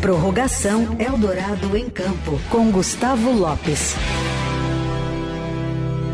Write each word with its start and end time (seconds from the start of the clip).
Prorrogação 0.00 0.96
Eldorado 0.98 1.76
em 1.76 1.90
Campo, 1.90 2.40
com 2.48 2.70
Gustavo 2.70 3.30
Lopes. 3.32 3.94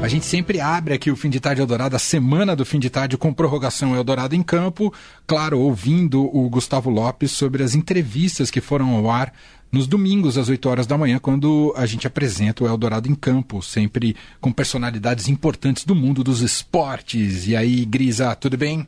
A 0.02 0.08
gente 0.08 0.26
sempre 0.26 0.60
abre 0.60 0.92
aqui 0.92 1.08
o 1.08 1.14
Fim 1.14 1.30
de 1.30 1.38
Tarde 1.38 1.60
Eldorado, 1.60 1.94
a 1.94 1.98
semana 2.00 2.56
do 2.56 2.66
Fim 2.66 2.80
de 2.80 2.90
Tarde 2.90 3.16
com 3.16 3.32
prorrogação 3.32 3.94
Eldorado 3.94 4.34
em 4.34 4.42
campo. 4.42 4.92
Claro, 5.24 5.60
ouvindo 5.60 6.24
o 6.36 6.50
Gustavo 6.50 6.90
Lopes 6.90 7.30
sobre 7.30 7.62
as 7.62 7.76
entrevistas 7.76 8.50
que 8.50 8.60
foram 8.60 8.90
ao 8.90 9.08
ar 9.08 9.32
nos 9.70 9.86
domingos 9.86 10.38
às 10.38 10.48
8 10.48 10.68
horas 10.68 10.86
da 10.86 10.96
manhã, 10.96 11.18
quando 11.18 11.74
a 11.76 11.84
gente 11.86 12.06
apresenta 12.06 12.64
o 12.64 12.66
Eldorado 12.66 13.08
em 13.08 13.14
campo, 13.14 13.62
sempre 13.62 14.16
com 14.40 14.50
personalidades 14.52 15.28
importantes 15.28 15.84
do 15.84 15.94
mundo 15.94 16.22
dos 16.24 16.40
esportes. 16.40 17.46
E 17.46 17.54
aí, 17.56 17.84
Grisa, 17.84 18.34
tudo 18.34 18.56
bem? 18.56 18.86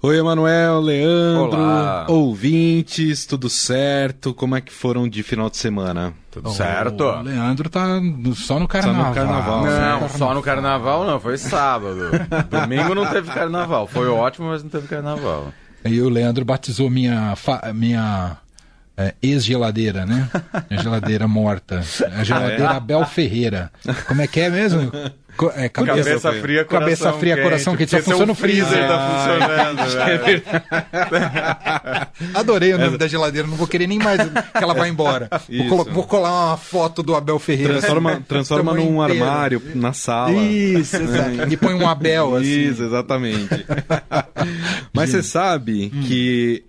Oi, 0.00 0.16
Emanuel, 0.16 0.80
Leandro, 0.80 1.58
Olá. 1.58 2.06
ouvintes, 2.08 3.26
tudo 3.26 3.50
certo? 3.50 4.32
Como 4.32 4.54
é 4.54 4.60
que 4.60 4.72
foram 4.72 5.08
de 5.08 5.24
final 5.24 5.50
de 5.50 5.56
semana? 5.56 6.14
Tudo 6.30 6.50
certo? 6.52 7.02
O 7.02 7.22
Leandro 7.22 7.68
tá 7.68 8.00
no- 8.00 8.32
só 8.36 8.60
no 8.60 8.68
carnaval. 8.68 9.12
carnaval, 9.12 9.64
Não, 9.66 10.08
só 10.10 10.32
no 10.34 10.40
carnaval 10.40 11.04
não, 11.04 11.18
foi 11.18 11.36
sábado. 11.36 12.10
Domingo 12.48 12.94
não 12.94 13.06
teve 13.06 13.28
carnaval. 13.32 13.88
Foi 13.88 14.06
ótimo, 14.06 14.46
mas 14.50 14.62
não 14.62 14.70
teve 14.70 14.86
carnaval. 14.86 15.52
E 15.84 16.00
o 16.00 16.08
Leandro 16.08 16.44
batizou 16.44 16.88
minha, 16.88 17.34
fa- 17.34 17.72
minha 17.74 18.36
é, 18.98 19.14
ex-geladeira, 19.22 20.04
né? 20.04 20.28
Minha 20.68 20.82
geladeira 20.82 21.28
morta. 21.28 21.80
A 22.16 22.24
geladeira 22.24 22.70
Abel 22.70 23.06
Ferreira. 23.06 23.70
Como 24.08 24.20
é 24.20 24.26
que 24.26 24.40
é 24.40 24.50
mesmo? 24.50 24.90
Co- 25.36 25.52
é, 25.54 25.68
Cabeça, 25.68 26.32
fria, 26.32 26.64
coração 26.64 26.80
Cabeça 26.80 27.12
fria, 27.12 27.40
coração 27.40 27.76
quente. 27.76 27.90
Só 27.92 27.98
funciona 28.02 28.32
o 28.32 28.34
freezer. 28.34 28.88
tá 28.88 29.08
funcionando, 29.08 30.24
velho. 30.24 30.42
Adorei 32.34 32.74
o 32.74 32.78
nome 32.78 32.98
da 32.98 33.06
geladeira, 33.06 33.46
não 33.46 33.56
vou 33.56 33.68
querer 33.68 33.86
nem 33.86 34.00
mais 34.00 34.20
que 34.20 34.32
ela 34.64 34.74
vá 34.74 34.88
embora. 34.88 35.28
Vou, 35.68 35.84
vou 35.84 36.02
colar 36.04 36.46
uma 36.48 36.56
foto 36.56 37.04
do 37.04 37.14
Abel 37.14 37.38
Ferreira. 37.38 37.74
Transforma, 37.74 38.20
transforma 38.26 38.74
num 38.74 39.02
inteiro. 39.04 39.24
armário 39.24 39.62
na 39.76 39.92
sala. 39.92 40.32
Isso, 40.32 40.96
exato. 40.96 41.52
E 41.52 41.56
põe 41.56 41.74
um 41.74 41.88
Abel 41.88 42.34
assim. 42.36 42.46
Isso, 42.70 42.82
exatamente. 42.82 43.64
Mas 44.92 45.10
você 45.10 45.22
sabe 45.22 45.92
Hum. 45.94 46.00
que 46.06 46.64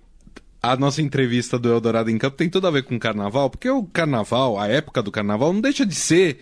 a 0.62 0.76
nossa 0.76 1.02
entrevista 1.02 1.58
do 1.58 1.72
Eldorado 1.72 2.10
em 2.10 2.18
Campo 2.18 2.38
tem 2.38 2.50
tudo 2.50 2.68
a 2.68 2.72
ver 2.72 2.84
com 2.84 2.96
o 2.96 3.00
carnaval, 3.00 3.50
porque 3.50 3.70
o 3.70 3.84
carnaval, 3.84 4.60
a 4.60 4.68
época 4.68 5.02
do 5.02 5.12
carnaval, 5.12 5.54
não 5.54 5.62
deixa 5.62 5.86
de 5.86 5.96
ser 5.96 6.40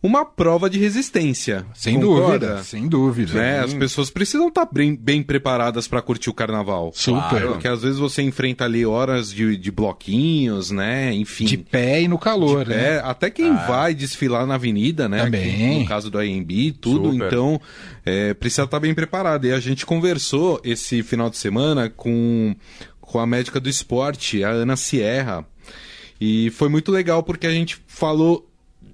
uma 0.00 0.24
prova 0.24 0.70
de 0.70 0.78
resistência. 0.78 1.66
Sem 1.74 2.00
Concorda? 2.00 2.46
dúvida, 2.46 2.62
sem 2.62 2.88
dúvida. 2.88 3.34
Né? 3.34 3.60
As 3.60 3.74
pessoas 3.74 4.10
precisam 4.10 4.48
estar 4.48 4.66
bem, 4.72 4.94
bem 4.94 5.22
preparadas 5.24 5.88
para 5.88 6.00
curtir 6.00 6.30
o 6.30 6.34
carnaval. 6.34 6.92
Super. 6.94 7.48
Porque 7.48 7.66
às 7.66 7.82
vezes 7.82 7.98
você 7.98 8.22
enfrenta 8.22 8.64
ali 8.64 8.86
horas 8.86 9.32
de, 9.32 9.56
de 9.56 9.70
bloquinhos, 9.72 10.70
né? 10.70 11.12
Enfim. 11.12 11.46
De 11.46 11.58
pé 11.58 12.02
e 12.02 12.08
no 12.08 12.16
calor, 12.16 12.64
De 12.64 12.70
né? 12.70 12.76
pé, 12.76 13.00
até 13.04 13.28
quem 13.28 13.52
vai 13.66 13.92
desfilar 13.92 14.46
na 14.46 14.54
avenida, 14.54 15.08
né? 15.08 15.24
Também. 15.24 15.52
Aqui, 15.52 15.78
no 15.80 15.86
caso 15.86 16.10
do 16.10 16.18
AMB, 16.18 16.72
tudo. 16.80 17.12
Super. 17.12 17.26
Então, 17.26 17.60
é, 18.06 18.34
precisa 18.34 18.62
estar 18.62 18.78
bem 18.78 18.94
preparado. 18.94 19.46
E 19.46 19.52
a 19.52 19.58
gente 19.58 19.84
conversou 19.84 20.60
esse 20.62 21.02
final 21.02 21.28
de 21.28 21.36
semana 21.38 21.90
com, 21.90 22.54
com 23.08 23.18
a 23.18 23.26
médica 23.26 23.58
do 23.58 23.68
esporte, 23.68 24.44
a 24.44 24.50
Ana 24.50 24.76
Sierra. 24.76 25.44
E 26.20 26.50
foi 26.50 26.68
muito 26.68 26.92
legal 26.92 27.22
porque 27.22 27.46
a 27.46 27.50
gente 27.50 27.82
falou 27.86 28.46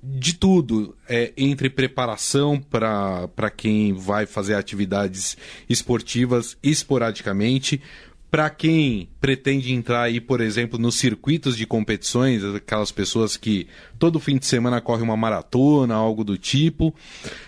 de 0.02 0.34
tudo, 0.34 0.94
é, 1.08 1.32
entre 1.36 1.68
preparação 1.68 2.60
para 2.60 3.50
quem 3.56 3.92
vai 3.92 4.26
fazer 4.26 4.54
atividades 4.54 5.36
esportivas 5.68 6.56
esporadicamente, 6.62 7.80
para 8.30 8.50
quem 8.50 9.08
pretende 9.20 9.72
entrar 9.72 10.02
aí, 10.02 10.20
por 10.20 10.40
exemplo, 10.40 10.78
nos 10.78 10.96
circuitos 10.96 11.56
de 11.56 11.66
competições, 11.66 12.44
aquelas 12.44 12.90
pessoas 12.92 13.36
que 13.36 13.66
todo 13.98 14.20
fim 14.20 14.36
de 14.36 14.44
semana 14.44 14.80
correm 14.80 15.04
uma 15.04 15.16
maratona, 15.16 15.94
algo 15.94 16.24
do 16.24 16.36
tipo. 16.36 16.94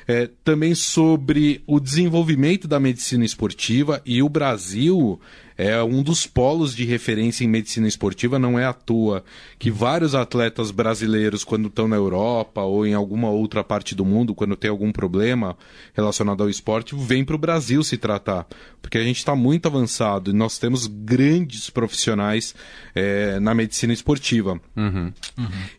É, 0.07 0.31
também 0.43 0.75
sobre 0.75 1.63
o 1.67 1.79
desenvolvimento 1.79 2.67
da 2.67 2.81
medicina 2.81 3.25
esportiva 3.25 4.01
e 4.07 4.23
o 4.23 4.29
Brasil 4.29 5.21
é 5.57 5.83
um 5.83 6.03
dos 6.03 6.27
polos 6.27 6.75
de 6.75 6.85
referência 6.85 7.45
em 7.45 7.49
medicina 7.49 7.89
esportiva, 7.89 8.39
não 8.39 8.59
é 8.59 8.67
à 8.67 8.73
toa 8.73 9.25
que 9.59 9.71
vários 9.71 10.15
atletas 10.15 10.71
brasileiros, 10.71 11.45
quando 11.45 11.69
estão 11.69 11.89
na 11.89 11.97
Europa 11.97 12.63
ou 12.63 12.87
em 12.87 12.95
alguma 12.95 13.31
outra 13.31 13.65
parte 13.65 13.95
do 13.95 14.05
mundo, 14.05 14.35
quando 14.35 14.57
tem 14.57 14.71
algum 14.71 14.93
problema 14.93 15.57
relacionado 15.95 16.43
ao 16.43 16.51
esporte, 16.51 16.95
vêm 16.95 17.25
para 17.25 17.37
o 17.37 17.39
Brasil 17.39 17.83
se 17.83 17.97
tratar. 17.97 18.47
Porque 18.83 18.99
a 18.99 19.03
gente 19.03 19.19
está 19.19 19.35
muito 19.35 19.67
avançado 19.67 20.31
e 20.31 20.35
nós 20.35 20.59
temos 20.59 20.87
grandes 20.87 21.71
profissionais 21.71 22.55
eh, 22.95 23.41
na 23.41 23.55
medicina 23.55 23.93
esportiva. 23.93 24.61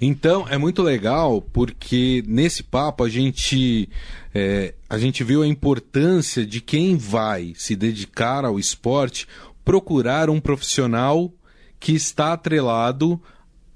Então, 0.02 0.48
é 0.50 0.58
muito 0.58 0.82
legal 0.82 1.42
porque 1.42 2.24
nesse 2.28 2.64
papo 2.64 3.04
a 3.04 3.10
gente, 3.10 3.90
é, 4.34 4.74
a 4.90 4.98
gente 4.98 5.24
viu 5.24 5.42
a 5.42 5.48
importância 5.48 6.46
de 6.46 6.62
quem 6.62 6.98
vai 6.98 7.54
se 7.56 7.76
dedicar 7.76 8.44
ao 8.46 8.60
esporte 8.60 9.28
procurar 9.68 10.30
um 10.30 10.40
profissional 10.40 11.30
que 11.78 11.92
está 11.92 12.32
atrelado 12.32 13.22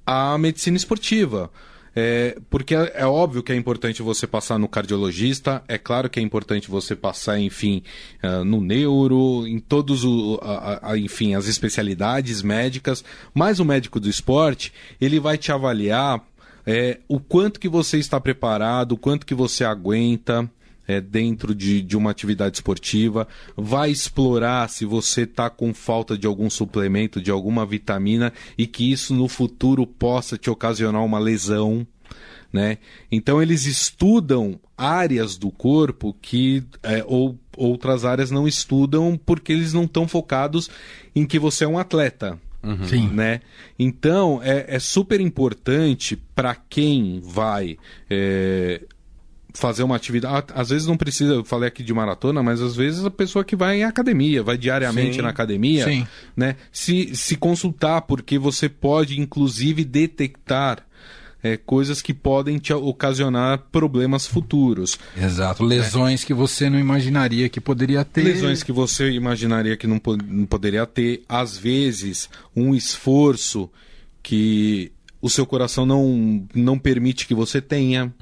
à 0.06 0.38
medicina 0.38 0.78
esportiva. 0.78 1.52
É, 1.94 2.38
porque 2.50 2.74
é, 2.74 2.94
é 2.96 3.06
óbvio 3.06 3.44
que 3.44 3.52
é 3.52 3.56
importante 3.58 4.02
você 4.02 4.26
passar 4.26 4.58
no 4.58 4.70
cardiologista, 4.70 5.62
é 5.68 5.78
claro 5.78 6.10
que 6.10 6.18
é 6.22 6.24
importante 6.24 6.72
você 6.72 6.96
passar, 6.96 7.38
enfim, 7.42 7.84
ah, 8.24 8.46
no 8.46 8.62
neuro, 8.62 9.46
em 9.46 9.60
todos 9.60 10.06
o, 10.06 10.40
a- 10.42 10.92
a- 10.94 10.98
enfim, 10.98 11.36
as 11.36 11.48
especialidades 11.50 12.42
médicas, 12.42 13.04
mas 13.34 13.60
o 13.60 13.66
médico 13.66 14.00
do 14.00 14.08
esporte, 14.10 14.72
ele 15.02 15.20
vai 15.20 15.38
te 15.38 15.52
avaliar 15.52 16.24
é, 16.66 17.00
o 17.10 17.20
quanto 17.20 17.60
que 17.60 17.68
você 17.68 17.98
está 17.98 18.18
preparado, 18.22 18.94
o 18.94 18.98
quanto 18.98 19.26
que 19.26 19.36
você 19.36 19.66
aguenta 19.66 20.50
é, 20.88 21.00
dentro 21.00 21.54
de, 21.54 21.82
de 21.82 21.96
uma 21.98 22.12
atividade 22.12 22.58
esportiva, 22.58 23.28
vai 23.56 23.92
explorar 23.92 24.70
se 24.70 24.86
você 24.86 25.22
está 25.22 25.50
com 25.50 25.74
falta 25.74 26.18
de 26.18 26.28
algum 26.28 26.50
suplemento, 26.50 27.22
de 27.22 27.32
alguma 27.32 27.66
vitamina 27.66 28.34
e 28.58 28.68
que 28.68 28.92
isso 28.92 29.14
no 29.14 29.28
futuro 29.28 29.86
possa 29.86 30.38
te 30.38 30.50
ocasionar 30.50 31.04
uma 31.04 31.20
lesão. 31.20 31.86
Né? 32.52 32.80
Então 33.10 33.42
eles 33.42 33.66
estudam 33.66 34.60
áreas 34.78 35.38
do 35.38 35.50
corpo 35.50 36.14
que 36.22 36.64
é, 36.84 37.02
ou 37.08 37.40
outras 37.56 38.04
áreas 38.04 38.30
não 38.30 38.46
estudam 38.46 39.18
porque 39.26 39.54
eles 39.54 39.72
não 39.72 39.86
estão 39.86 40.06
focados 40.06 40.70
em 41.16 41.26
que 41.26 41.40
você 41.40 41.64
é 41.64 41.68
um 41.68 41.80
atleta 41.80 42.38
Sim. 42.88 43.10
né? 43.10 43.42
Então 43.78 44.40
é, 44.44 44.76
é 44.76 44.80
super 44.80 45.20
importante 45.20 46.16
para 46.16 46.56
quem 46.56 47.20
vai 47.24 47.78
é, 48.10 48.82
fazer 49.54 49.84
uma 49.84 49.96
atividade. 49.96 50.48
ah, 50.54 50.62
Às 50.62 50.70
vezes 50.70 50.88
não 50.88 50.98
precisa, 50.98 51.34
eu 51.34 51.44
falei 51.46 51.68
aqui 51.68 51.84
de 51.84 51.94
maratona, 51.94 52.42
mas 52.44 52.62
às 52.62 52.76
vezes 52.76 53.04
a 53.06 53.12
pessoa 53.12 53.44
que 53.44 53.56
vai 53.56 53.78
em 53.80 53.84
academia, 53.84 54.42
vai 54.44 54.58
diariamente 54.58 55.16
Sim. 55.16 55.22
na 55.22 55.30
academia, 55.30 55.86
Sim. 55.86 56.08
né? 56.36 56.56
Se, 56.72 57.16
se 57.16 57.36
consultar, 57.36 58.02
porque 58.04 58.38
você 58.40 58.70
pode 58.70 59.20
inclusive 59.20 59.84
detectar. 59.84 60.86
é, 61.44 61.58
coisas 61.58 62.04
que 62.04 62.14
podem 62.14 62.60
te 62.60 62.72
ocasionar 62.72 63.64
problemas 63.72 64.28
futuros. 64.28 64.96
Exato. 65.18 65.64
Lesões 65.64 66.24
que 66.24 66.36
você 66.36 66.70
não 66.70 66.78
imaginaria 66.78 67.50
que 67.50 67.60
poderia 67.60 68.06
ter. 68.06 68.24
Lesões 68.24 68.62
que 68.62 68.72
você 68.72 69.10
imaginaria 69.10 69.76
que 69.76 69.88
não, 69.88 70.00
não 70.28 70.46
poderia 70.46 70.86
ter, 70.86 71.24
às 71.28 71.58
vezes, 71.58 72.30
um 72.56 72.76
esforço 72.76 73.68
que 74.22 74.92
o 75.20 75.32
seu 75.32 75.46
coração 75.46 75.84
não, 75.84 76.46
não 76.54 76.78
permite 76.78 77.26
que 77.28 77.34
você 77.34 77.60
tenha. 77.60 78.14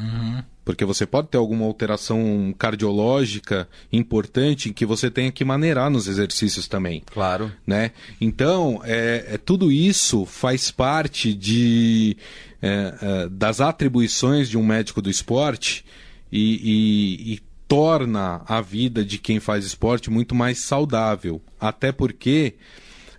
Porque 0.69 0.85
você 0.85 1.03
pode 1.03 1.29
ter 1.29 1.37
alguma 1.39 1.65
alteração 1.65 2.53
cardiológica 2.55 3.67
importante 3.91 4.71
que 4.71 4.85
você 4.85 5.09
tenha 5.09 5.31
que 5.31 5.43
maneirar 5.43 5.89
nos 5.89 6.07
exercícios 6.07 6.67
também 6.67 7.01
Claro. 7.11 7.51
né? 7.65 7.89
Então, 8.21 8.79
é, 8.83 9.25
é- 9.29 9.37
tudo 9.39 9.71
isso 9.71 10.27
faz 10.27 10.69
parte 10.69 11.33
de, 11.33 12.15
é, 12.61 12.93
é, 13.01 13.29
das 13.29 13.59
atribuições 13.61 14.47
de 14.47 14.59
um 14.59 14.63
médico 14.63 15.01
do 15.01 15.09
esporte 15.09 15.83
e, 16.31 16.53
e- 16.61 17.33
e 17.33 17.39
torna 17.67 18.43
a 18.45 18.61
vida 18.61 19.03
de 19.03 19.17
quem 19.17 19.39
faz 19.39 19.65
esporte 19.65 20.11
muito 20.11 20.35
mais 20.35 20.59
saudável. 20.59 21.41
Até 21.59 21.91
porque, 21.91 22.53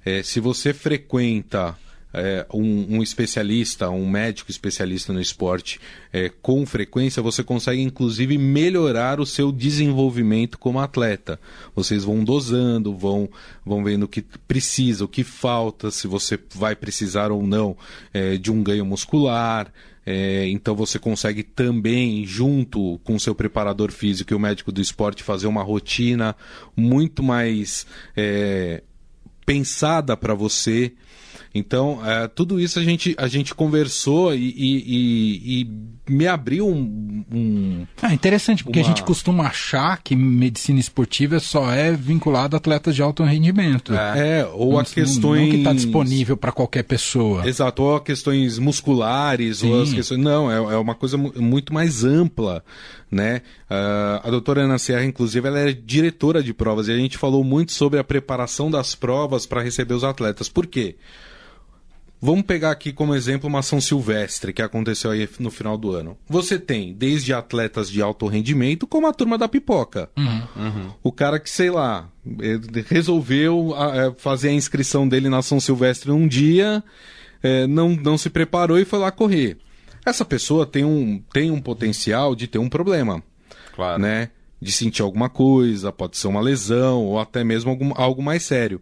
é, 0.05 0.23
se 0.23 0.39
você 0.39 0.73
frequenta 0.73 1.77
é, 2.13 2.47
um, 2.53 2.97
um 2.97 3.03
especialista, 3.03 3.89
um 3.91 4.09
médico 4.09 4.51
especialista 4.51 5.13
no 5.13 5.21
esporte 5.21 5.81
é, 6.13 6.29
com 6.43 6.67
frequência, 6.67 7.23
você 7.23 7.43
consegue 7.43 7.81
inclusive 7.81 8.37
melhorar 8.37 9.21
o 9.21 9.27
seu 9.27 9.53
desenvolvimento 9.53 10.59
como 10.59 10.81
atleta. 10.81 11.39
Vocês 11.75 12.05
vão 12.05 12.25
dosando, 12.25 12.97
vão, 12.97 13.29
vão 13.65 13.85
vendo 13.85 14.05
o 14.05 14.09
que 14.09 14.23
precisa, 14.23 15.05
o 15.05 15.09
que 15.09 15.23
falta, 15.23 15.91
se 15.91 16.07
você 16.07 16.39
vai 16.55 16.75
precisar 16.75 17.31
ou 17.31 17.47
não 17.47 17.77
é, 18.13 18.37
de 18.37 18.51
um 18.51 18.63
ganho 18.63 18.85
muscular. 18.85 19.73
É, 20.05 20.49
então 20.49 20.75
você 20.75 20.99
consegue 20.99 21.43
também, 21.43 22.25
junto 22.27 22.99
com 23.05 23.19
seu 23.19 23.35
preparador 23.35 23.93
físico 23.93 24.33
e 24.33 24.37
o 24.37 24.41
médico 24.41 24.73
do 24.73 24.81
esporte, 24.81 25.23
fazer 25.23 25.47
uma 25.47 25.63
rotina 25.63 26.35
muito 26.75 27.23
mais 27.23 27.87
é, 28.17 28.83
pensada 29.47 30.17
para 30.17 30.35
você. 30.35 30.93
Então, 31.53 32.01
é, 32.07 32.29
tudo 32.29 32.61
isso 32.61 32.79
a 32.79 32.85
gente, 32.85 33.15
a 33.19 33.27
gente 33.27 33.55
conversou 33.55 34.33
e, 34.33 34.55
e, 34.57 35.63
e, 35.63 35.71
me 36.09 36.27
abriu 36.27 36.69
um. 36.69 37.25
um 37.33 37.87
ah, 38.01 38.15
interessante, 38.15 38.63
porque 38.63 38.79
uma... 38.79 38.85
a 38.85 38.89
gente 38.89 39.03
costuma 39.03 39.47
achar 39.47 40.01
que 40.01 40.15
medicina 40.15 40.79
esportiva 40.79 41.41
só 41.41 41.73
é 41.73 41.93
vinculada 41.93 42.57
a 42.57 42.59
atletas 42.59 42.95
de 42.95 43.03
alto 43.03 43.25
rendimento. 43.25 43.93
É, 43.93 44.41
é 44.41 44.47
ou 44.47 44.79
a 44.79 44.85
questões. 44.85 45.43
Não 45.43 45.51
que 45.51 45.57
está 45.57 45.73
disponível 45.73 46.37
para 46.37 46.53
qualquer 46.53 46.85
pessoa. 46.85 47.47
Exato, 47.47 47.83
ou 47.83 47.97
a 47.97 48.01
questões 48.01 48.59
musculares, 48.59 49.59
Sim. 49.59 49.73
ou 49.73 49.83
as 49.83 49.93
questões. 49.93 50.21
Não, 50.21 50.51
é, 50.51 50.57
é 50.57 50.77
uma 50.77 50.95
coisa 50.95 51.17
muito 51.19 51.75
mais 51.75 52.05
ampla. 52.05 52.65
Né? 53.11 53.43
Uh, 53.69 54.23
a 54.23 54.31
doutora 54.31 54.63
Ana 54.63 54.79
Serra, 54.79 55.05
inclusive, 55.05 55.49
ela 55.49 55.59
é 55.59 55.73
diretora 55.73 56.45
de 56.45 56.55
provas 56.55 56.87
e 56.87 56.93
a 56.93 56.97
gente 56.97 57.19
falou 57.19 57.43
muito 57.43 57.73
sobre 57.73 57.99
a 57.99 58.05
preparação 58.05 58.71
das 58.71 58.95
provas 58.95 59.47
para 59.47 59.61
receber 59.61 59.95
os 59.95 60.05
atletas. 60.05 60.49
Por 60.49 60.65
quê? 60.65 60.95
Vamos 62.23 62.43
pegar 62.43 62.71
aqui 62.71 62.93
como 62.93 63.15
exemplo 63.15 63.49
uma 63.49 63.63
São 63.63 63.81
Silvestre 63.81 64.53
que 64.53 64.61
aconteceu 64.61 65.11
aí 65.11 65.27
no 65.39 65.51
final 65.51 65.79
do 65.79 65.93
ano. 65.93 66.19
Você 66.29 66.59
tem 66.59 66.93
desde 66.93 67.33
atletas 67.33 67.89
de 67.91 68.03
alto 68.03 68.27
rendimento 68.27 68.87
como 68.87 69.07
a 69.07 69.13
turma 69.13 69.39
da 69.39 69.49
pipoca. 69.49 70.11
Uhum, 70.19 70.43
uhum. 70.57 70.91
O 71.03 71.11
cara 71.11 71.41
que, 71.41 71.49
sei 71.49 71.71
lá, 71.71 72.11
resolveu 72.89 73.75
é, 73.75 74.13
fazer 74.19 74.51
a 74.51 74.53
inscrição 74.53 75.09
dele 75.09 75.31
na 75.31 75.41
São 75.41 75.59
Silvestre 75.59 76.11
um 76.11 76.29
dia, 76.29 76.85
é, 77.43 77.67
não, 77.67 77.91
não 77.91 78.19
se 78.19 78.29
preparou 78.29 78.79
e 78.79 78.85
foi 78.85 78.99
lá 78.99 79.11
correr. 79.11 79.57
Essa 80.05 80.25
pessoa 80.25 80.67
tem 80.67 80.85
um, 80.85 81.23
tem 81.33 81.51
um 81.51 81.61
potencial 81.61 82.35
de 82.35 82.47
ter 82.47 82.59
um 82.59 82.69
problema. 82.69 83.23
Claro. 83.75 84.03
Né? 84.03 84.29
De 84.61 84.71
sentir 84.71 85.01
alguma 85.01 85.31
coisa, 85.31 85.91
pode 85.91 86.19
ser 86.19 86.29
uma 86.29 86.41
lesão 86.43 87.03
ou 87.03 87.19
até 87.19 87.43
mesmo 87.43 87.71
algum, 87.71 87.93
algo 87.95 88.23
mais 88.23 88.43
sério. 88.43 88.81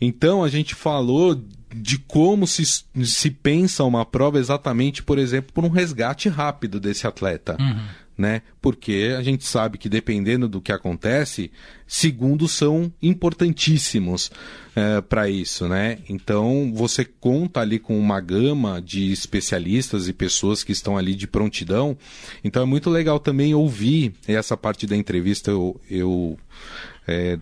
Então 0.00 0.44
a 0.44 0.48
gente 0.48 0.74
falou 0.74 1.40
de 1.74 1.98
como 1.98 2.46
se, 2.46 2.64
se 2.64 3.30
pensa 3.30 3.84
uma 3.84 4.04
prova 4.04 4.38
exatamente, 4.38 5.02
por 5.02 5.18
exemplo, 5.18 5.52
por 5.52 5.64
um 5.64 5.68
resgate 5.68 6.28
rápido 6.28 6.80
desse 6.80 7.06
atleta. 7.06 7.56
Uhum. 7.60 7.84
Né? 8.16 8.42
Porque 8.60 9.14
a 9.16 9.22
gente 9.22 9.44
sabe 9.44 9.78
que 9.78 9.88
dependendo 9.88 10.48
do 10.48 10.60
que 10.60 10.72
acontece, 10.72 11.52
segundos 11.86 12.50
são 12.50 12.92
importantíssimos 13.00 14.28
é, 14.74 15.00
para 15.00 15.30
isso, 15.30 15.68
né? 15.68 15.98
Então 16.08 16.72
você 16.74 17.04
conta 17.04 17.60
ali 17.60 17.78
com 17.78 17.96
uma 17.96 18.20
gama 18.20 18.82
de 18.82 19.12
especialistas 19.12 20.08
e 20.08 20.12
pessoas 20.12 20.64
que 20.64 20.72
estão 20.72 20.98
ali 20.98 21.14
de 21.14 21.28
prontidão. 21.28 21.96
Então 22.42 22.60
é 22.60 22.66
muito 22.66 22.90
legal 22.90 23.20
também 23.20 23.54
ouvir 23.54 24.12
essa 24.26 24.56
parte 24.56 24.84
da 24.84 24.96
entrevista. 24.96 25.52
Eu, 25.52 25.80
eu 25.88 26.36
é, 27.06 27.38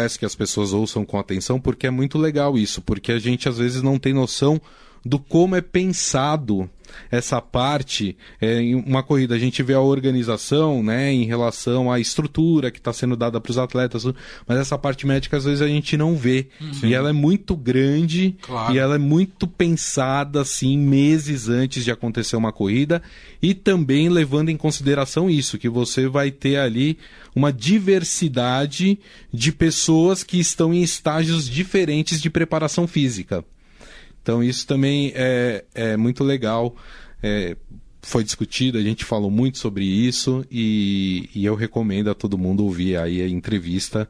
peço 0.00 0.18
que 0.18 0.24
as 0.24 0.34
pessoas 0.34 0.72
ouçam 0.72 1.04
com 1.04 1.18
atenção, 1.18 1.60
porque 1.60 1.86
é 1.86 1.90
muito 1.90 2.16
legal 2.16 2.56
isso, 2.56 2.80
porque 2.80 3.12
a 3.12 3.18
gente 3.18 3.50
às 3.50 3.58
vezes 3.58 3.82
não 3.82 3.98
tem 3.98 4.14
noção 4.14 4.58
do 5.04 5.18
como 5.18 5.56
é 5.56 5.60
pensado 5.60 6.68
essa 7.10 7.40
parte 7.40 8.16
é, 8.40 8.60
em 8.60 8.74
uma 8.74 9.02
corrida. 9.02 9.34
A 9.34 9.38
gente 9.38 9.62
vê 9.62 9.74
a 9.74 9.80
organização 9.80 10.82
né, 10.82 11.12
em 11.12 11.24
relação 11.24 11.90
à 11.90 11.98
estrutura 12.00 12.70
que 12.70 12.78
está 12.78 12.92
sendo 12.92 13.16
dada 13.16 13.40
para 13.40 13.50
os 13.50 13.58
atletas, 13.58 14.04
mas 14.46 14.58
essa 14.58 14.78
parte 14.78 15.06
médica 15.06 15.36
às 15.36 15.44
vezes 15.44 15.62
a 15.62 15.68
gente 15.68 15.96
não 15.96 16.16
vê. 16.16 16.48
Sim. 16.72 16.88
E 16.88 16.94
ela 16.94 17.10
é 17.10 17.12
muito 17.12 17.56
grande 17.56 18.36
claro. 18.40 18.74
e 18.74 18.78
ela 18.78 18.94
é 18.94 18.98
muito 18.98 19.46
pensada 19.46 20.40
assim 20.40 20.78
meses 20.78 21.48
antes 21.48 21.84
de 21.84 21.90
acontecer 21.90 22.36
uma 22.36 22.52
corrida 22.52 23.02
e 23.42 23.54
também 23.54 24.08
levando 24.08 24.50
em 24.50 24.56
consideração 24.56 25.30
isso, 25.30 25.58
que 25.58 25.68
você 25.68 26.08
vai 26.08 26.30
ter 26.30 26.56
ali 26.56 26.98
uma 27.34 27.52
diversidade 27.52 28.98
de 29.32 29.52
pessoas 29.52 30.22
que 30.22 30.38
estão 30.38 30.74
em 30.74 30.82
estágios 30.82 31.48
diferentes 31.48 32.20
de 32.20 32.28
preparação 32.28 32.86
física. 32.86 33.44
Então 34.22 34.42
isso 34.42 34.66
também 34.66 35.12
é, 35.14 35.64
é 35.74 35.96
muito 35.96 36.22
legal. 36.24 36.74
É, 37.22 37.56
foi 38.02 38.24
discutido, 38.24 38.78
a 38.78 38.82
gente 38.82 39.04
falou 39.04 39.30
muito 39.30 39.58
sobre 39.58 39.84
isso 39.84 40.44
e, 40.50 41.28
e 41.34 41.44
eu 41.44 41.54
recomendo 41.54 42.10
a 42.10 42.14
todo 42.14 42.38
mundo 42.38 42.64
ouvir 42.64 42.96
aí 42.96 43.20
a 43.20 43.28
entrevista, 43.28 44.08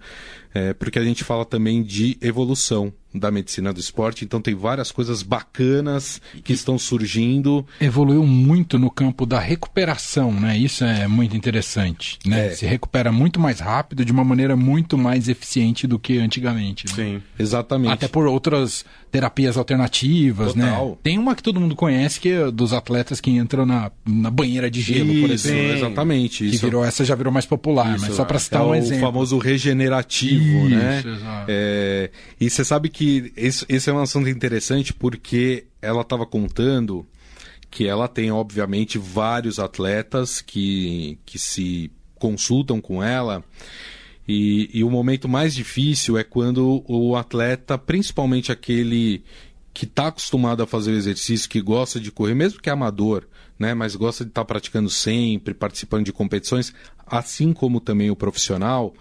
é, 0.55 0.73
porque 0.73 0.99
a 0.99 1.05
gente 1.05 1.25
fala 1.25 1.45
também 1.45 1.83
de 1.83 2.17
evolução 2.21 2.93
da 3.15 3.31
medicina 3.31 3.73
do 3.73 3.81
esporte, 3.81 4.25
então 4.25 4.41
tem 4.41 4.55
várias 4.55 4.93
coisas 4.93 5.23
bacanas 5.23 6.21
que 6.45 6.53
estão 6.53 6.79
surgindo. 6.79 7.67
Evoluiu 7.81 8.25
muito 8.25 8.79
no 8.79 8.91
campo 8.91 9.27
da 9.27 9.39
recuperação, 9.39 10.33
né? 10.33 10.57
Isso 10.57 10.85
é 10.85 11.09
muito 11.09 11.37
interessante, 11.37 12.19
né? 12.25 12.49
É. 12.49 12.51
Se 12.51 12.67
recupera 12.67 13.11
muito 13.11 13.41
mais 13.41 13.61
rápido, 13.61 14.05
de 14.05 14.13
uma 14.13 14.25
maneira 14.25 14.57
muito 14.57 14.97
mais 14.97 15.29
eficiente 15.29 15.87
do 15.87 15.99
que 15.99 16.19
antigamente. 16.19 16.87
Né? 16.87 16.93
Sim, 16.95 17.23
exatamente. 17.39 17.93
Até 17.93 18.09
por 18.09 18.27
outras 18.27 18.85
terapias 19.11 19.57
alternativas, 19.57 20.55
né? 20.55 20.71
Total. 20.71 20.89
né? 20.91 20.97
Tem 21.03 21.19
uma 21.19 21.35
que 21.35 21.43
todo 21.43 21.61
mundo 21.61 21.75
conhece 21.75 22.21
que 22.21 22.29
é 22.29 22.51
dos 22.51 22.73
atletas 22.73 23.21
que 23.21 23.31
entram 23.31 23.67
na, 23.67 23.91
na 24.07 24.31
banheira 24.31 24.71
de 24.71 24.81
gelo, 24.81 25.11
isso, 25.11 25.21
por 25.21 25.31
exemplo. 25.31 25.77
Exatamente. 25.77 26.45
Que 26.45 26.55
isso. 26.55 26.65
virou 26.65 26.85
essa 26.85 27.05
já 27.05 27.15
virou 27.15 27.33
mais 27.33 27.47
popular, 27.47 27.97
isso, 27.97 28.07
mas 28.07 28.15
só 28.15 28.25
para 28.25 28.39
citar 28.39 28.63
é 28.63 28.65
um 28.65 28.75
exemplo. 28.75 28.99
O 28.99 29.07
famoso 29.07 29.39
regenerativo, 29.39 30.69
né? 30.69 31.03
É, 31.49 32.11
e 32.41 32.49
você 32.49 32.65
sabe 32.65 32.89
que 32.89 33.00
que 33.01 33.33
esse, 33.35 33.65
esse 33.67 33.89
é 33.89 33.93
um 33.95 34.03
assunto 34.03 34.29
interessante 34.29 34.93
porque 34.93 35.65
ela 35.81 36.03
estava 36.03 36.27
contando 36.27 37.07
que 37.71 37.87
ela 37.87 38.07
tem, 38.07 38.31
obviamente, 38.31 38.99
vários 38.99 39.59
atletas 39.59 40.43
que, 40.43 41.19
que 41.25 41.39
se 41.39 41.91
consultam 42.17 42.79
com 42.79 43.03
ela. 43.03 43.43
E, 44.29 44.69
e, 44.75 44.85
o 44.85 44.91
momento 44.91 45.27
mais 45.31 45.55
difícil 45.55 46.19
é 46.19 46.23
quando 46.23 46.85
o 46.87 47.17
atleta, 47.17 47.79
principalmente 47.79 48.53
aquele 48.53 49.25
que 49.73 49.87
está 49.87 50.09
acostumado 50.09 50.63
a 50.63 50.67
fazer 50.67 50.91
o 50.91 50.97
exercício, 50.97 51.49
que 51.49 51.63
gosta 51.63 51.99
de 51.99 52.13
correr, 52.13 52.35
mesmo 52.35 52.61
que 52.61 52.69
é 52.69 52.73
amador, 52.73 53.27
né, 53.59 53.73
mas 53.73 53.97
gosta 53.97 54.25
de 54.25 54.31
estar 54.31 54.43
tá 54.43 54.45
praticando 54.45 54.91
sempre, 54.91 55.55
participando 55.55 56.05
de 56.05 56.13
competições, 56.13 56.75
assim 57.07 57.55
como 57.55 57.81
também 57.81 58.11
o 58.11 58.17
profissional, 58.17 58.93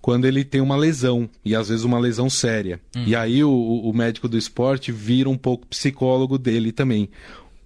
quando 0.00 0.24
ele 0.24 0.44
tem 0.44 0.60
uma 0.60 0.76
lesão, 0.76 1.28
e 1.44 1.54
às 1.54 1.68
vezes 1.68 1.84
uma 1.84 1.98
lesão 1.98 2.30
séria. 2.30 2.80
Hum. 2.96 3.04
E 3.06 3.14
aí 3.14 3.44
o, 3.44 3.50
o 3.50 3.92
médico 3.92 4.28
do 4.28 4.38
esporte 4.38 4.90
vira 4.90 5.28
um 5.28 5.36
pouco 5.36 5.66
psicólogo 5.66 6.38
dele 6.38 6.72
também. 6.72 7.10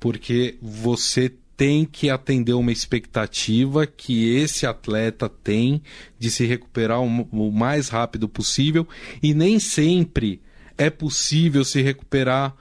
Porque 0.01 0.57
você 0.61 1.33
tem 1.57 1.85
que 1.85 2.11
atender 2.11 2.53
uma 2.55 2.73
expectativa 2.73 3.87
que 3.87 4.37
esse 4.37 4.67
atleta 4.67 5.29
tem 5.29 5.81
de 6.19 6.31
se 6.31 6.45
recuperar 6.45 7.01
o, 7.01 7.53
mais 7.53 7.89
rápido 7.89 8.29
possível 8.29 8.87
e 9.23 9.33
nem 9.33 9.59
sempre 9.59 10.41
é 10.77 10.91
possível 10.91 11.65
se 11.65 11.81
recuperar 11.81 12.55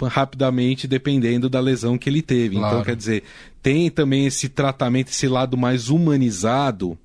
rapidamente 0.00 0.86
dependendo 0.86 1.48
da 1.48 1.60
lesão 1.60 1.98
que 1.98 2.08
ele 2.08 2.22
teve. 2.22 2.56
Então, 2.56 2.60
claro. 2.60 2.76
Então, 2.76 2.84
quer 2.84 2.96
dizer, 2.96 3.22
tem 3.60 3.90
também 3.90 4.26
esse 4.26 4.48
tratamento, 4.48 5.08
esse 5.08 5.26
lado 5.28 5.56
mais 5.56 5.90
humanizado, 5.90 6.96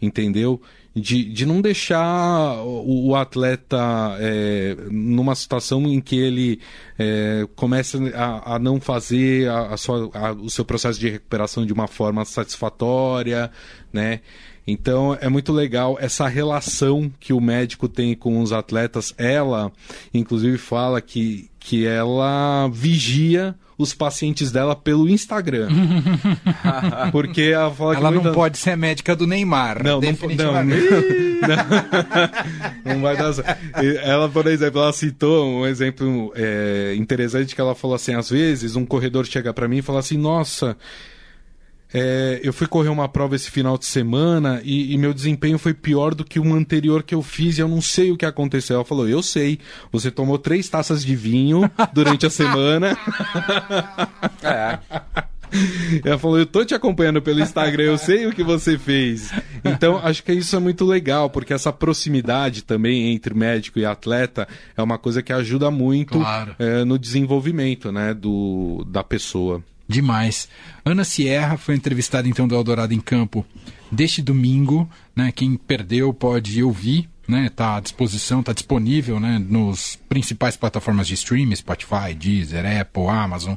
entendeu? 0.00 0.60
de, 0.96 1.24
de 1.24 1.44
não 1.44 1.60
deixar 1.60 2.62
o, 2.64 3.08
o 3.08 3.16
atleta 3.16 4.16
é, 4.18 4.74
numa 4.90 5.34
situação 5.34 5.86
em 5.86 6.00
que 6.00 6.16
ele 6.16 6.58
é, 6.98 7.46
começa 7.54 7.98
a, 8.14 8.54
a, 8.54 8.58
não 8.58 8.80
fazer 8.80 9.46
a, 9.50 9.74
a 9.74 9.76
sua, 9.76 10.10
o 10.36 10.48
seu 10.48 10.64
processo 10.64 10.98
de 10.98 11.10
recuperação 11.10 11.66
de 11.66 11.72
uma 11.72 11.86
forma 11.86 12.24
satisfatória, 12.24 13.50
né? 13.92 14.20
Então 14.66 15.16
é 15.20 15.28
muito 15.28 15.52
legal 15.52 15.98
essa 16.00 16.26
relação 16.26 17.12
que 17.20 17.32
o 17.32 17.40
médico 17.40 17.88
tem 17.88 18.16
com 18.16 18.40
os 18.40 18.50
atletas. 18.50 19.14
Ela, 19.18 19.70
inclusive, 20.14 20.56
fala 20.56 21.00
que, 21.02 21.50
que 21.60 21.86
ela 21.86 22.68
vigia 22.72 23.54
os 23.78 23.92
pacientes 23.92 24.50
dela 24.50 24.74
pelo 24.74 25.08
Instagram. 25.08 25.68
Porque 27.12 27.42
ela 27.42 27.70
fala 27.70 27.94
Ela 27.94 28.10
não 28.10 28.32
pode 28.32 28.58
ser 28.58 28.76
médica 28.76 29.14
do 29.14 29.26
Neymar. 29.26 29.82
Não, 29.82 30.00
definitivamente. 30.00 30.84
Não, 30.90 31.00
não, 32.86 32.94
não 32.94 33.02
vai 33.02 33.16
dar 33.16 33.32
Ela, 34.02 34.28
por 34.28 34.46
exemplo, 34.46 34.80
ela 34.80 34.92
citou 34.92 35.46
um 35.46 35.66
exemplo 35.66 36.32
é, 36.34 36.94
interessante 36.96 37.54
que 37.54 37.60
ela 37.60 37.74
falou 37.74 37.96
assim: 37.96 38.14
às 38.14 38.30
vezes 38.30 38.76
um 38.76 38.86
corredor 38.86 39.26
chega 39.26 39.52
para 39.52 39.68
mim 39.68 39.78
e 39.78 39.82
fala 39.82 39.98
assim, 39.98 40.16
nossa. 40.16 40.76
É, 41.94 42.40
eu 42.42 42.52
fui 42.52 42.66
correr 42.66 42.88
uma 42.88 43.08
prova 43.08 43.36
esse 43.36 43.50
final 43.50 43.78
de 43.78 43.86
semana 43.86 44.60
e, 44.64 44.92
e, 44.92 44.98
meu 44.98 45.14
desempenho 45.14 45.58
foi 45.58 45.72
pior 45.72 46.14
do 46.14 46.24
que 46.24 46.40
o 46.40 46.54
anterior 46.54 47.02
que 47.02 47.14
eu 47.14 47.22
fiz 47.22 47.56
e 47.56 47.60
eu 47.60 47.68
não 47.68 47.80
sei 47.80 48.10
o 48.10 48.16
que 48.16 48.26
aconteceu. 48.26 48.76
Ela 48.76 48.84
falou: 48.84 49.08
Eu 49.08 49.22
sei, 49.22 49.58
você 49.92 50.10
tomou 50.10 50.38
três 50.38 50.68
taças 50.68 51.04
de 51.04 51.14
vinho 51.14 51.70
durante 51.92 52.26
a 52.26 52.30
semana. 52.30 52.96
é. 54.42 54.78
Ela 56.04 56.18
falou: 56.18 56.38
Eu 56.38 56.46
tô 56.46 56.64
te 56.64 56.74
acompanhando 56.74 57.22
pelo 57.22 57.40
Instagram, 57.40 57.84
eu 57.84 57.98
sei 57.98 58.26
o 58.26 58.32
que 58.32 58.42
você 58.42 58.76
fez. 58.76 59.32
Então, 59.64 59.98
acho 59.98 60.22
que 60.22 60.32
isso 60.32 60.54
é 60.56 60.58
muito 60.58 60.84
legal, 60.84 61.30
porque 61.30 61.52
essa 61.52 61.72
proximidade 61.72 62.62
também 62.62 63.12
entre 63.12 63.32
médico 63.34 63.78
e 63.78 63.86
atleta 63.86 64.48
é 64.76 64.82
uma 64.82 64.98
coisa 64.98 65.22
que 65.22 65.32
ajuda 65.32 65.70
muito 65.70 66.18
claro. 66.18 66.54
é, 66.58 66.84
no 66.84 66.98
desenvolvimento 66.98 67.92
né, 67.92 68.12
do, 68.12 68.84
da 68.88 69.04
pessoa. 69.04 69.62
Demais. 69.88 70.48
Ana 70.84 71.04
Sierra 71.04 71.56
foi 71.56 71.74
entrevistada 71.74 72.28
então 72.28 72.48
do 72.48 72.54
Eldorado 72.54 72.92
em 72.92 73.00
Campo 73.00 73.46
deste 73.90 74.20
domingo. 74.20 74.88
Né? 75.14 75.32
Quem 75.32 75.56
perdeu 75.56 76.12
pode 76.12 76.62
ouvir 76.62 77.08
né? 77.28 77.50
Tá 77.54 77.76
à 77.76 77.80
disposição, 77.80 78.42
tá 78.42 78.52
disponível, 78.52 79.18
né? 79.18 79.38
Nos 79.38 79.96
principais 80.08 80.56
plataformas 80.56 81.08
de 81.08 81.14
streaming, 81.14 81.56
Spotify, 81.56 82.14
Deezer, 82.16 82.64
Apple, 82.80 83.08
Amazon. 83.08 83.54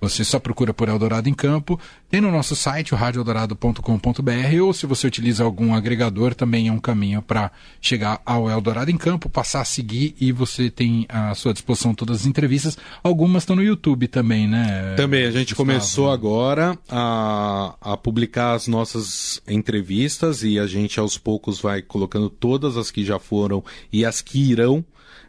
Você 0.00 0.24
só 0.24 0.38
procura 0.38 0.72
por 0.72 0.88
Eldorado 0.88 1.28
em 1.28 1.34
Campo. 1.34 1.78
Tem 2.08 2.20
no 2.20 2.30
nosso 2.30 2.56
site, 2.56 2.94
o 2.94 2.96
radioeldorado.com.br, 2.96 4.62
ou 4.62 4.72
se 4.72 4.86
você 4.86 5.06
utiliza 5.06 5.44
algum 5.44 5.74
agregador, 5.74 6.34
também 6.34 6.68
é 6.68 6.72
um 6.72 6.78
caminho 6.78 7.20
para 7.20 7.50
chegar 7.80 8.20
ao 8.24 8.48
Eldorado 8.48 8.90
em 8.90 8.96
Campo, 8.96 9.28
passar 9.28 9.60
a 9.60 9.64
seguir 9.64 10.14
e 10.20 10.32
você 10.32 10.70
tem 10.70 11.06
à 11.08 11.34
sua 11.34 11.52
disposição 11.52 11.94
todas 11.94 12.22
as 12.22 12.26
entrevistas. 12.26 12.78
Algumas 13.02 13.42
estão 13.42 13.54
no 13.54 13.62
YouTube 13.62 14.08
também, 14.08 14.48
né? 14.48 14.94
Também, 14.96 15.24
a 15.26 15.30
gente 15.30 15.50
Gustavo? 15.50 15.68
começou 15.68 16.10
agora 16.10 16.78
a, 16.88 17.74
a 17.80 17.96
publicar 17.96 18.54
as 18.54 18.66
nossas 18.66 19.42
entrevistas 19.46 20.42
e 20.42 20.58
a 20.58 20.66
gente 20.66 20.98
aos 20.98 21.18
poucos 21.18 21.60
vai 21.60 21.82
colocando 21.82 22.30
todas 22.30 22.76
as 22.76 22.90
que 22.90 23.04
já 23.04 23.18
foram 23.18 23.62
e 23.92 24.04
as 24.04 24.22
que 24.22 24.50
irão 24.50 24.84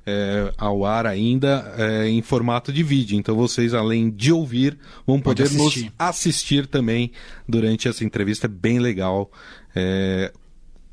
é, 0.06 0.52
ao 0.58 0.86
ar 0.86 1.06
ainda 1.06 1.74
é, 1.78 2.08
em 2.08 2.22
formato 2.22 2.72
de 2.72 2.84
vídeo. 2.84 3.18
Então 3.18 3.36
vocês, 3.36 3.74
além 3.74 4.10
de 4.10 4.32
ouvir, 4.32 4.78
vão 5.06 5.20
Pode 5.20 5.44
poder 5.44 5.56
nos 5.56 5.68
assistir. 5.68 5.94
assistir 5.98 6.68
também 6.68 7.12
durante 7.48 7.88
essa 7.88 8.04
entrevista. 8.04 8.48
É 8.48 8.50
bem 8.50 8.80
legal. 8.80 9.32
É, 9.76 10.32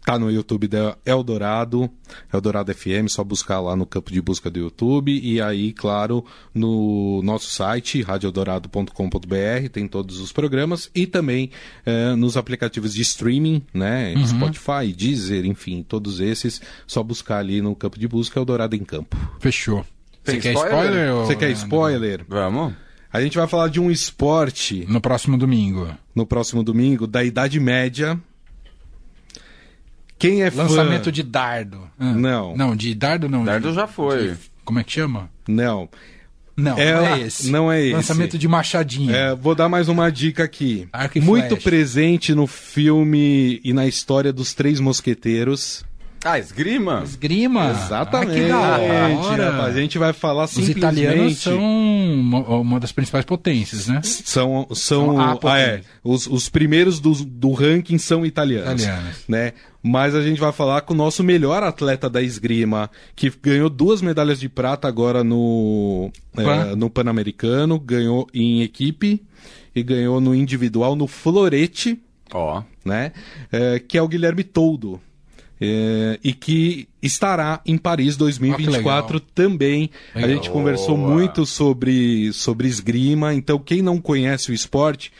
Tá 0.08 0.18
no 0.18 0.30
YouTube 0.30 0.66
da 0.68 0.96
Eldorado, 1.04 1.90
Eldorado 2.32 2.72
FM, 2.74 3.08
só 3.08 3.22
buscar 3.22 3.60
lá 3.60 3.76
no 3.76 3.84
campo 3.84 4.10
de 4.10 4.22
busca 4.22 4.48
do 4.50 4.58
YouTube. 4.58 5.12
E 5.22 5.38
aí, 5.38 5.70
claro, 5.74 6.24
no 6.54 7.20
nosso 7.22 7.50
site, 7.50 8.00
radioeldorado.com.br, 8.00 9.68
tem 9.70 9.86
todos 9.86 10.18
os 10.20 10.32
programas. 10.32 10.90
E 10.94 11.06
também 11.06 11.50
eh, 11.84 12.14
nos 12.16 12.36
aplicativos 12.38 12.94
de 12.94 13.02
streaming, 13.02 13.62
né? 13.74 14.14
Spotify, 14.26 14.92
Deezer, 14.96 15.44
enfim, 15.44 15.84
todos 15.86 16.20
esses. 16.20 16.60
Só 16.86 17.02
buscar 17.02 17.38
ali 17.38 17.60
no 17.60 17.74
campo 17.74 17.98
de 17.98 18.08
busca 18.08 18.38
Eldorado 18.40 18.74
em 18.74 18.84
Campo. 18.84 19.14
Fechou. 19.40 19.84
Você 20.24 20.38
quer 20.38 20.52
spoiler? 20.54 20.80
spoiler? 20.84 21.14
ou- 21.14 21.26
Você 21.26 21.36
quer 21.36 21.50
spoiler? 21.50 22.24
Vamos? 22.28 22.72
A 23.12 23.20
gente 23.22 23.36
vai 23.38 23.46
falar 23.46 23.68
de 23.68 23.80
um 23.80 23.90
esporte 23.90 24.84
No 24.88 25.00
próximo 25.00 25.38
domingo. 25.38 25.88
no 26.14 26.26
próximo 26.26 26.62
domingo 26.62 27.06
da 27.06 27.24
Idade 27.24 27.58
Média. 27.58 28.18
Quem 30.18 30.42
é 30.42 30.50
Lançamento 30.50 31.04
fã? 31.06 31.12
de 31.12 31.22
dardo. 31.22 31.88
Ah. 31.98 32.12
Não. 32.12 32.56
Não, 32.56 32.74
de 32.76 32.94
dardo 32.94 33.28
não. 33.28 33.44
Dardo 33.44 33.68
de- 33.68 33.74
já 33.74 33.86
foi. 33.86 34.30
de- 34.32 34.36
como 34.64 34.78
é 34.78 34.84
que 34.84 34.92
chama? 34.92 35.30
Não. 35.46 35.88
Não, 36.56 36.76
É, 36.76 36.92
não 36.92 37.06
é 37.06 37.20
esse. 37.20 37.50
não 37.50 37.70
é 37.72 37.80
esse. 37.82 37.92
Lançamento 37.94 38.36
de 38.36 38.48
machadinho. 38.48 39.14
É, 39.14 39.32
vou 39.34 39.54
dar 39.54 39.68
mais 39.68 39.88
uma 39.88 40.10
dica 40.10 40.42
aqui. 40.42 40.88
Arco 40.92 41.16
e 41.16 41.20
Muito 41.20 41.46
flecha. 41.50 41.62
presente 41.62 42.34
no 42.34 42.48
filme 42.48 43.60
e 43.62 43.72
na 43.72 43.86
história 43.86 44.32
dos 44.32 44.54
Três 44.54 44.80
Mosqueteiros. 44.80 45.84
Ah, 46.24 46.36
esgrima? 46.36 47.02
Esgrima. 47.04 47.70
Exatamente. 47.70 48.32
Ah, 48.32 48.34
que 48.34 48.48
da 48.48 49.18
hora. 49.20 49.62
A 49.62 49.72
gente 49.72 49.98
vai 49.98 50.12
falar 50.12 50.44
Os 50.46 50.50
simplesmente... 50.50 50.78
italianos 50.78 51.38
são 51.38 51.60
uma, 51.60 52.80
das 52.80 52.90
principais 52.90 53.24
potências, 53.24 53.86
né? 53.86 54.00
São, 54.02 54.66
são, 54.74 55.14
São 55.14 55.20
a 55.20 55.38
ah, 55.44 55.58
é, 55.60 55.82
os, 56.02 56.26
os 56.26 56.48
primeiros 56.48 56.98
do, 56.98 57.12
do 57.24 57.52
ranking 57.52 57.98
são 57.98 58.26
italianos, 58.26 58.82
Italianos. 58.82 59.16
né? 59.28 59.52
Mas 59.88 60.14
a 60.14 60.20
gente 60.20 60.38
vai 60.38 60.52
falar 60.52 60.82
com 60.82 60.92
o 60.92 60.96
nosso 60.96 61.24
melhor 61.24 61.62
atleta 61.62 62.10
da 62.10 62.20
esgrima, 62.20 62.90
que 63.16 63.32
ganhou 63.42 63.70
duas 63.70 64.02
medalhas 64.02 64.38
de 64.38 64.46
prata 64.46 64.86
agora 64.86 65.24
no, 65.24 66.12
é, 66.36 66.74
no 66.76 66.90
Pan-Americano, 66.90 67.80
ganhou 67.80 68.28
em 68.34 68.60
equipe 68.60 69.22
e 69.74 69.82
ganhou 69.82 70.20
no 70.20 70.34
individual 70.34 70.94
no 70.94 71.06
florete, 71.06 71.98
Ó. 72.34 72.62
né? 72.84 73.12
É, 73.50 73.78
que 73.78 73.96
é 73.96 74.02
o 74.02 74.08
Guilherme 74.08 74.44
Toldo. 74.44 75.00
É, 75.58 76.20
e 76.22 76.34
que 76.34 76.86
estará 77.02 77.62
em 77.64 77.78
Paris 77.78 78.14
2024 78.14 79.16
Ah, 79.16 79.22
também. 79.34 79.90
Legal. 80.14 80.30
A 80.30 80.34
gente 80.34 80.50
conversou 80.50 80.98
muito 80.98 81.46
sobre, 81.46 82.30
sobre 82.34 82.68
esgrima, 82.68 83.32
então 83.32 83.58
quem 83.58 83.80
não 83.80 83.98
conhece 83.98 84.50
o 84.50 84.54
esporte, 84.54 85.10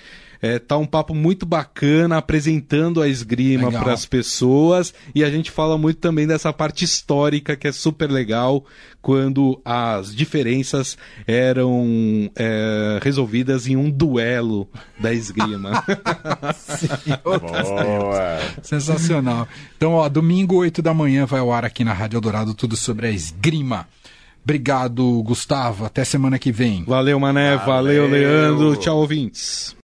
é, 0.41 0.59
tá 0.59 0.77
um 0.77 0.87
papo 0.87 1.15
muito 1.15 1.45
bacana 1.45 2.19
apresentando 2.19 3.03
a 3.03 3.09
esgrima 3.09 3.71
para 3.71 3.93
as 3.93 4.07
pessoas 4.07 4.95
e 5.15 5.25
a 5.25 5.31
gente 5.31 5.51
fala 5.51 5.77
muito 5.77 5.99
também 5.99 6.27
dessa 6.27 6.53
parte 6.53 6.85
histórica 6.85 7.57
que 7.57 7.67
é 7.67 7.73
super 7.73 8.11
legal 8.11 8.65
quando 9.01 9.61
as 9.65 10.15
diferenças 10.15 10.99
eram 11.27 12.31
é, 12.37 12.99
resolvidas 13.03 13.67
em 13.67 13.77
um 13.77 13.91
duelo 13.91 14.69
da 14.99 15.13
esgrima. 15.13 15.85
Boa. 17.25 18.39
Sensacional. 18.63 19.49
Então, 19.77 19.93
ó, 19.93 20.09
domingo, 20.09 20.57
8 20.57 20.83
da 20.83 20.93
manhã, 20.93 21.25
vai 21.27 21.41
ao 21.41 21.53
ar 21.53 21.65
aqui 21.65 21.85
na 21.85 21.93
Rádio 21.93 22.17
Eldorado 22.17 22.55
tudo 22.55 22.77
sobre 22.77 23.07
a 23.07 23.11
esgrima. 23.11 23.87
Obrigado, 24.43 25.23
Gustavo. 25.23 25.85
Até 25.85 26.05
semana 26.05 26.39
que 26.39 26.51
vem. 26.51 26.85
Valeu, 26.85 27.21
Mané. 27.21 27.57
Valeu. 27.57 28.03
Valeu 28.03 28.09
Leandro. 28.09 28.77
Tchau, 28.77 28.97
ouvintes. 28.97 29.77